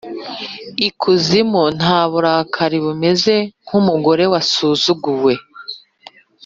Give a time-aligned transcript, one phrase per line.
[0.87, 5.33] ikuzimu nta burakari bumeze nkumugore wasuzuguwe.